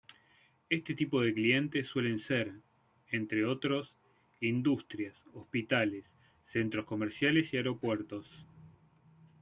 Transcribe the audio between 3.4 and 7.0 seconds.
otros: Industrias, hospitales, centros